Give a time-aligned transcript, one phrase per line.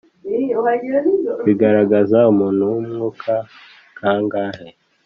[1.45, 3.33] bigaragaza umuntu w’umwuka;
[3.97, 4.43] kangha,